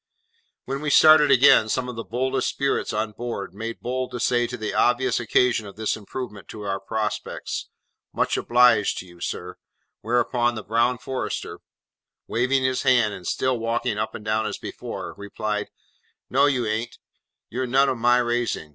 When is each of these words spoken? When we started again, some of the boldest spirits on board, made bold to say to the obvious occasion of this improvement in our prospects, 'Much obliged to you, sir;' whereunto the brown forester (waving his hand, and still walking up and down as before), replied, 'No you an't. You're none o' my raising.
When 0.65 0.81
we 0.81 0.89
started 0.89 1.29
again, 1.29 1.69
some 1.69 1.87
of 1.87 1.95
the 1.95 2.03
boldest 2.03 2.49
spirits 2.49 2.91
on 2.91 3.11
board, 3.11 3.53
made 3.53 3.81
bold 3.81 4.09
to 4.09 4.19
say 4.19 4.47
to 4.47 4.57
the 4.57 4.73
obvious 4.73 5.19
occasion 5.19 5.67
of 5.67 5.75
this 5.75 5.95
improvement 5.95 6.51
in 6.51 6.61
our 6.61 6.79
prospects, 6.79 7.67
'Much 8.11 8.35
obliged 8.35 8.97
to 8.97 9.05
you, 9.05 9.19
sir;' 9.21 9.57
whereunto 10.01 10.55
the 10.55 10.63
brown 10.67 10.97
forester 10.97 11.59
(waving 12.25 12.63
his 12.63 12.81
hand, 12.81 13.13
and 13.13 13.27
still 13.27 13.59
walking 13.59 13.99
up 13.99 14.15
and 14.15 14.25
down 14.25 14.47
as 14.47 14.57
before), 14.57 15.13
replied, 15.19 15.67
'No 16.31 16.47
you 16.47 16.65
an't. 16.65 16.97
You're 17.51 17.67
none 17.67 17.87
o' 17.87 17.93
my 17.93 18.17
raising. 18.17 18.69